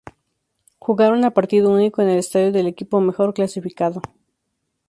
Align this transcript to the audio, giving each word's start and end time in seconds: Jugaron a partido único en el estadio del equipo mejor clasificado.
Jugaron 0.79 1.25
a 1.25 1.29
partido 1.35 1.69
único 1.69 2.01
en 2.01 2.09
el 2.09 2.17
estadio 2.17 2.51
del 2.51 2.65
equipo 2.65 2.99
mejor 3.01 3.35
clasificado. 3.35 4.01